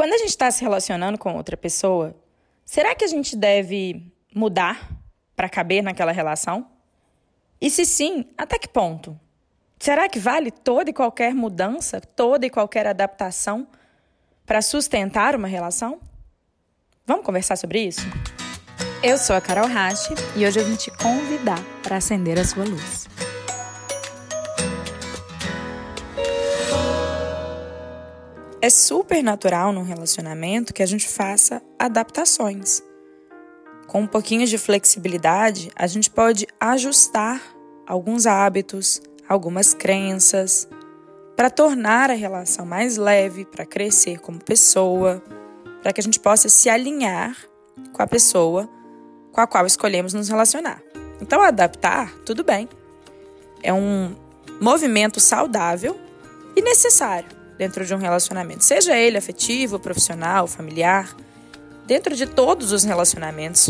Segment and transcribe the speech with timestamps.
[0.00, 2.16] Quando a gente está se relacionando com outra pessoa,
[2.64, 4.90] será que a gente deve mudar
[5.36, 6.66] para caber naquela relação?
[7.60, 9.20] E se sim, até que ponto?
[9.78, 13.68] Será que vale toda e qualquer mudança, toda e qualquer adaptação
[14.46, 16.00] para sustentar uma relação?
[17.06, 18.00] Vamos conversar sobre isso?
[19.02, 22.64] Eu sou a Carol Rache e hoje eu vim te convidar para acender a sua
[22.64, 23.06] luz.
[28.62, 32.82] É super natural num relacionamento que a gente faça adaptações.
[33.86, 37.40] Com um pouquinho de flexibilidade, a gente pode ajustar
[37.86, 40.68] alguns hábitos, algumas crenças,
[41.34, 45.22] para tornar a relação mais leve, para crescer como pessoa,
[45.82, 47.34] para que a gente possa se alinhar
[47.94, 48.68] com a pessoa
[49.32, 50.82] com a qual escolhemos nos relacionar.
[51.18, 52.68] Então, adaptar, tudo bem.
[53.62, 54.14] É um
[54.60, 55.98] movimento saudável
[56.54, 61.14] e necessário dentro de um relacionamento, seja ele afetivo, profissional, familiar.
[61.84, 63.68] Dentro de todos os relacionamentos,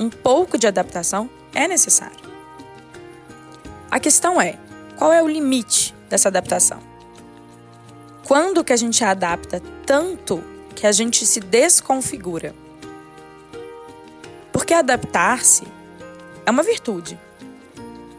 [0.00, 2.16] um pouco de adaptação é necessário.
[3.90, 4.58] A questão é,
[4.96, 6.80] qual é o limite dessa adaptação?
[8.26, 10.42] Quando que a gente adapta tanto
[10.74, 12.54] que a gente se desconfigura?
[14.50, 15.64] Porque adaptar-se
[16.46, 17.20] é uma virtude.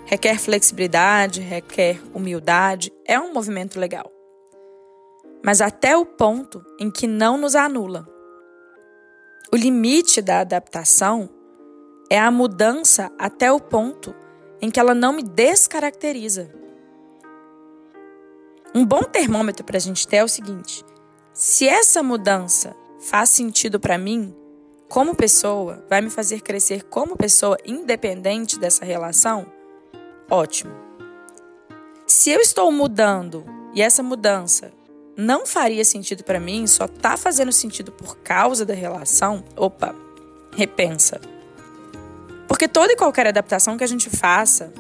[0.06, 4.17] Requer flexibilidade, requer humildade, é um movimento legal
[5.44, 8.08] mas até o ponto em que não nos anula.
[9.52, 11.30] O limite da adaptação
[12.10, 14.14] é a mudança até o ponto
[14.62, 16.52] em que ela não me descaracteriza.
[18.74, 20.84] Um bom termômetro para a gente ter é o seguinte:
[21.34, 24.36] se essa mudança faz sentido para mim,
[24.90, 29.46] como pessoa, vai me fazer crescer como pessoa independente dessa relação,
[30.30, 30.74] ótimo.
[32.06, 33.44] Se eu estou mudando
[33.74, 34.72] e essa mudança
[35.18, 39.96] não faria sentido para mim, só tá fazendo sentido por causa da relação, opa,
[40.56, 41.20] repensa.
[42.48, 44.72] Porque toda e qualquer adaptação que a gente faça,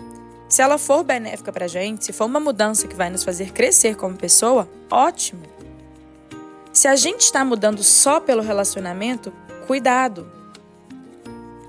[0.47, 3.96] se ela for benéfica pra gente, se for uma mudança que vai nos fazer crescer
[3.96, 5.42] como pessoa, ótimo.
[6.72, 9.34] Se a gente está mudando só pelo relacionamento,
[9.66, 10.31] cuidado.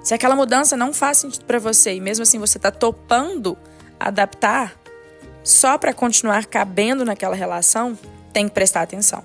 [0.05, 3.57] Se aquela mudança não faz sentido para você e mesmo assim você está topando
[3.99, 4.79] adaptar
[5.43, 7.99] só para continuar cabendo naquela relação,
[8.39, 9.25] tem que prestar atenção.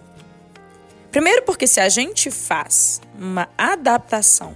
[1.11, 4.55] Primeiro, porque se a gente faz uma adaptação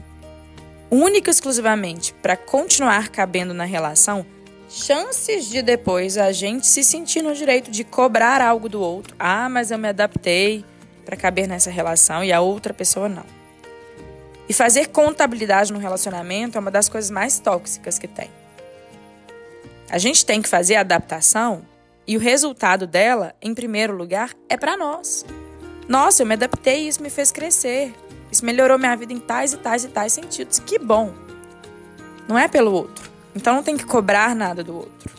[0.90, 4.26] única e exclusivamente para continuar cabendo na relação,
[4.68, 9.16] chances de depois a gente se sentir no direito de cobrar algo do outro.
[9.20, 10.66] Ah, mas eu me adaptei
[11.06, 13.26] para caber nessa relação e a outra pessoa não.
[14.50, 18.32] E fazer contabilidade no relacionamento é uma das coisas mais tóxicas que tem.
[19.88, 21.64] A gente tem que fazer adaptação
[22.08, 25.26] e o resultado dela, em primeiro lugar, é para nós.
[25.90, 27.94] Nossa, eu me adaptei e isso me fez crescer.
[28.32, 30.60] Isso melhorou minha vida em tais e tais e tais sentidos.
[30.60, 31.14] Que bom.
[32.28, 33.10] Não é pelo outro.
[33.36, 35.12] Então não tem que cobrar nada do outro.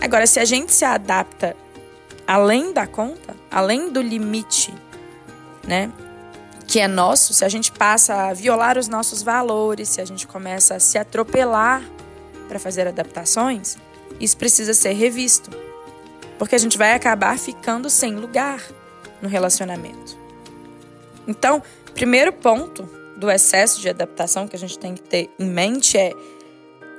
[0.00, 1.56] Agora, se a gente se adapta
[2.26, 4.72] além da conta, além do limite,
[5.66, 5.90] né,
[6.66, 10.26] que é nosso, se a gente passa a violar os nossos valores, se a gente
[10.26, 11.82] começa a se atropelar
[12.46, 13.76] para fazer adaptações,
[14.20, 15.50] isso precisa ser revisto,
[16.38, 18.62] porque a gente vai acabar ficando sem lugar
[19.20, 20.16] no relacionamento.
[21.26, 21.62] Então,
[21.94, 26.12] primeiro ponto do excesso de adaptação que a gente tem que ter em mente é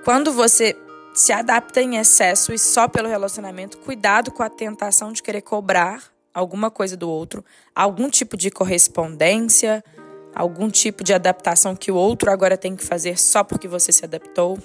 [0.03, 0.75] quando você
[1.13, 6.03] se adapta em excesso e só pelo relacionamento, cuidado com a tentação de querer cobrar
[6.33, 7.43] alguma coisa do outro,
[7.75, 9.83] algum tipo de correspondência,
[10.33, 14.05] algum tipo de adaptação que o outro agora tem que fazer só porque você se
[14.05, 14.57] adaptou.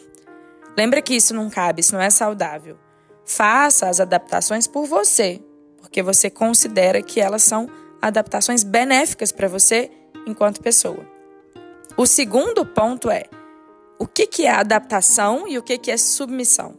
[0.77, 2.77] Lembra que isso não cabe, isso não é saudável.
[3.25, 5.41] Faça as adaptações por você,
[5.79, 7.69] porque você considera que elas são
[8.03, 9.91] adaptações benéficas para você
[10.27, 11.07] enquanto pessoa.
[11.97, 13.25] O segundo ponto é
[13.99, 16.75] o que, é adaptação e o que, que é submissão.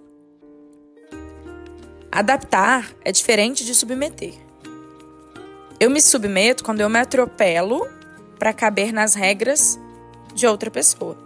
[2.12, 4.34] Adaptar é diferente de submeter.
[5.80, 7.88] Eu me submeto quando eu me atropelo
[8.38, 9.80] para caber nas regras
[10.34, 11.25] de outra pessoa.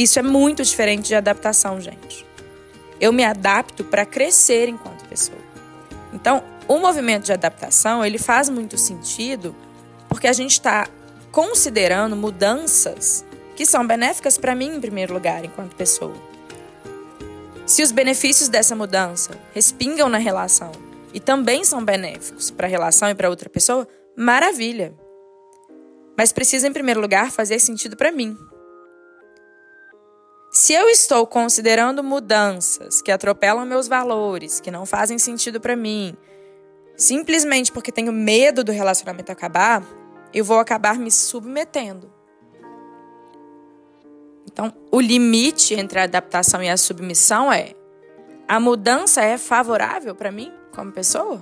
[0.00, 2.24] Isso é muito diferente de adaptação, gente.
[2.98, 5.36] Eu me adapto para crescer enquanto pessoa.
[6.10, 9.54] Então, o movimento de adaptação ele faz muito sentido
[10.08, 10.88] porque a gente está
[11.30, 16.14] considerando mudanças que são benéficas para mim em primeiro lugar enquanto pessoa.
[17.66, 20.72] Se os benefícios dessa mudança respingam na relação
[21.12, 23.86] e também são benéficos para a relação e para outra pessoa,
[24.16, 24.94] maravilha.
[26.16, 28.34] Mas precisa em primeiro lugar fazer sentido para mim,
[30.50, 36.16] se eu estou considerando mudanças que atropelam meus valores, que não fazem sentido para mim,
[36.96, 39.82] simplesmente porque tenho medo do relacionamento acabar,
[40.34, 42.12] eu vou acabar me submetendo.
[44.44, 47.72] Então, o limite entre a adaptação e a submissão é:
[48.48, 51.40] a mudança é favorável para mim como pessoa?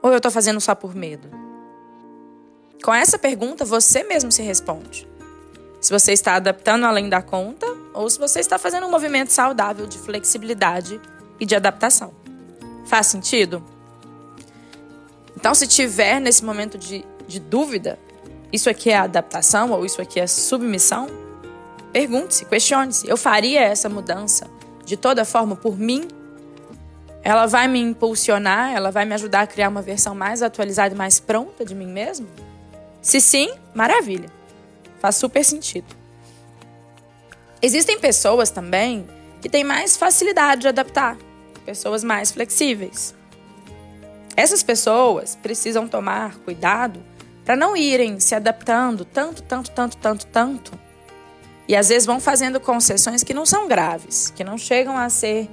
[0.00, 1.28] Ou eu estou fazendo só por medo?
[2.84, 5.08] Com essa pergunta, você mesmo se responde.
[5.80, 7.66] Se você está adaptando além da conta
[8.00, 11.00] ou se você está fazendo um movimento saudável de flexibilidade
[11.38, 12.12] e de adaptação.
[12.86, 13.62] Faz sentido?
[15.36, 17.98] Então, se tiver nesse momento de, de dúvida,
[18.52, 21.08] isso aqui é adaptação ou isso aqui é submissão,
[21.92, 24.46] pergunte-se, questione-se: eu faria essa mudança
[24.84, 26.08] de toda forma por mim?
[27.22, 28.72] Ela vai me impulsionar?
[28.74, 31.86] Ela vai me ajudar a criar uma versão mais atualizada e mais pronta de mim
[31.86, 32.26] mesmo?
[33.02, 34.30] Se sim, maravilha.
[35.00, 35.99] Faz super sentido.
[37.62, 39.06] Existem pessoas também
[39.40, 41.16] que têm mais facilidade de adaptar,
[41.64, 43.14] pessoas mais flexíveis.
[44.36, 47.02] Essas pessoas precisam tomar cuidado
[47.44, 50.72] para não irem se adaptando tanto, tanto, tanto, tanto, tanto.
[51.68, 55.48] E às vezes vão fazendo concessões que não são graves, que não chegam a ser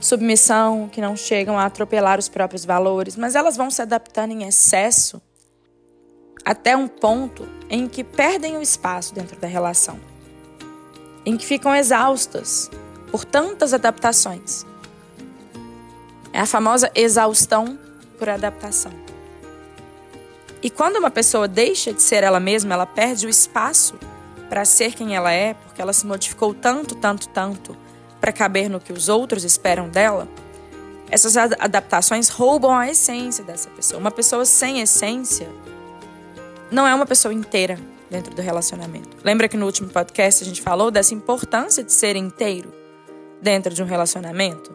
[0.00, 4.46] submissão, que não chegam a atropelar os próprios valores, mas elas vão se adaptando em
[4.46, 5.20] excesso
[6.44, 9.98] até um ponto em que perdem o espaço dentro da relação,
[11.24, 12.70] em que ficam exaustas
[13.10, 14.66] por tantas adaptações.
[16.32, 17.78] É a famosa exaustão
[18.18, 18.92] por adaptação.
[20.62, 23.94] E quando uma pessoa deixa de ser ela mesma, ela perde o espaço
[24.48, 27.76] para ser quem ela é, porque ela se modificou tanto, tanto, tanto
[28.20, 30.28] para caber no que os outros esperam dela.
[31.10, 34.00] Essas adaptações roubam a essência dessa pessoa.
[34.00, 35.48] Uma pessoa sem essência
[36.70, 37.78] não é uma pessoa inteira
[38.14, 39.16] dentro do relacionamento.
[39.24, 42.72] Lembra que no último podcast a gente falou dessa importância de ser inteiro
[43.42, 44.72] dentro de um relacionamento?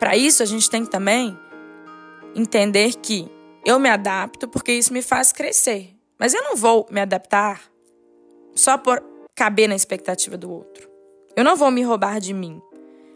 [0.00, 1.38] Para isso, a gente tem que também
[2.34, 3.30] entender que
[3.64, 5.94] eu me adapto porque isso me faz crescer.
[6.18, 7.62] Mas eu não vou me adaptar
[8.52, 9.00] só por
[9.36, 10.90] caber na expectativa do outro.
[11.36, 12.60] Eu não vou me roubar de mim.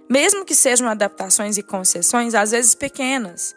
[0.09, 3.55] Mesmo que sejam adaptações e concessões, às vezes pequenas.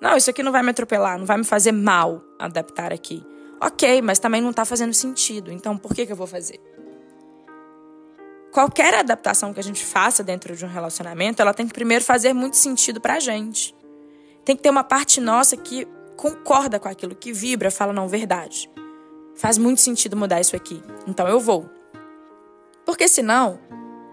[0.00, 3.26] Não, isso aqui não vai me atropelar, não vai me fazer mal adaptar aqui.
[3.60, 5.52] Ok, mas também não está fazendo sentido.
[5.52, 6.58] Então, por que, que eu vou fazer?
[8.50, 12.32] Qualquer adaptação que a gente faça dentro de um relacionamento, ela tem que primeiro fazer
[12.32, 13.74] muito sentido pra gente.
[14.44, 15.86] Tem que ter uma parte nossa que
[16.16, 18.70] concorda com aquilo, que vibra, fala, não, verdade.
[19.36, 20.82] Faz muito sentido mudar isso aqui.
[21.06, 21.68] Então eu vou.
[22.84, 23.60] Porque senão,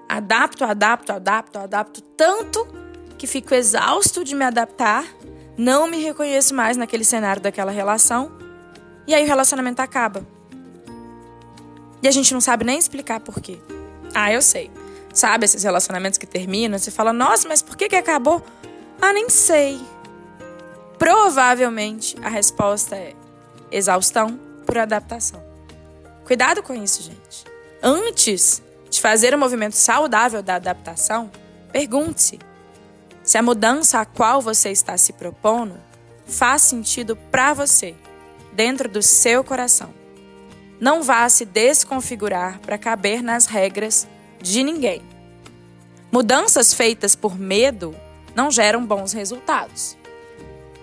[0.08, 2.68] adapto, adapto, adapto, adapto tanto
[3.18, 5.04] que fico exausto de me adaptar,
[5.58, 8.32] não me reconheço mais naquele cenário daquela relação,
[9.08, 10.24] e aí o relacionamento acaba.
[12.04, 13.58] E a gente não sabe nem explicar por quê.
[14.14, 14.70] Ah, eu sei.
[15.14, 18.44] Sabe esses relacionamentos que terminam, você fala, nossa, mas por que, que acabou?
[19.02, 19.82] Ah, nem sei.
[21.00, 23.16] Provavelmente a resposta é
[23.72, 25.42] exaustão por adaptação.
[26.26, 27.46] Cuidado com isso, gente.
[27.82, 31.32] Antes de fazer o um movimento saudável da adaptação,
[31.72, 32.40] pergunte-se
[33.24, 35.78] se a mudança a qual você está se propondo
[36.26, 37.96] faz sentido para você,
[38.58, 39.94] dentro do seu coração.
[40.80, 44.08] Não vá se desconfigurar para caber nas regras
[44.42, 45.04] de ninguém.
[46.12, 47.96] Mudanças feitas por medo
[48.34, 49.96] não geram bons resultados.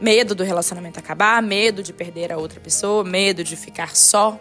[0.00, 4.38] Medo do relacionamento acabar, medo de perder a outra pessoa, medo de ficar só.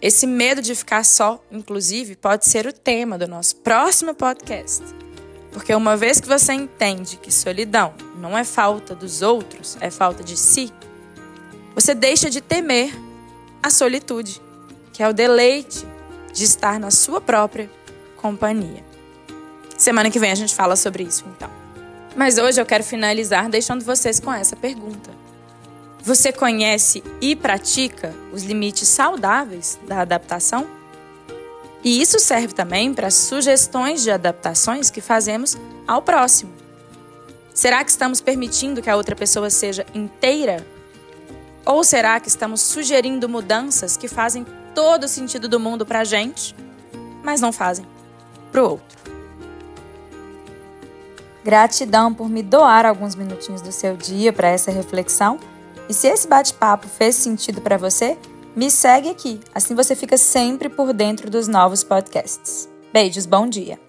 [0.00, 4.84] Esse medo de ficar só, inclusive, pode ser o tema do nosso próximo podcast.
[5.50, 10.22] Porque uma vez que você entende que solidão não é falta dos outros, é falta
[10.22, 10.72] de si,
[11.74, 12.94] você deixa de temer
[13.62, 14.40] a solitude,
[14.92, 15.86] que é o deleite
[16.32, 17.70] de estar na sua própria
[18.16, 18.84] companhia.
[19.76, 21.50] Semana que vem a gente fala sobre isso, então.
[22.16, 25.10] Mas hoje eu quero finalizar deixando vocês com essa pergunta.
[26.02, 30.66] Você conhece e pratica os limites saudáveis da adaptação?
[31.82, 36.52] E isso serve também para sugestões de adaptações que fazemos ao próximo.
[37.52, 40.64] Será que estamos permitindo que a outra pessoa seja inteira?
[41.64, 46.04] Ou será que estamos sugerindo mudanças que fazem todo o sentido do mundo para a
[46.04, 46.54] gente,
[47.22, 47.86] mas não fazem
[48.52, 49.04] para o outro?
[51.42, 55.38] Gratidão por me doar alguns minutinhos do seu dia para essa reflexão.
[55.88, 58.16] E se esse bate-papo fez sentido para você,
[58.56, 62.68] me segue aqui, assim você fica sempre por dentro dos novos podcasts.
[62.92, 63.83] Beijos, bom dia!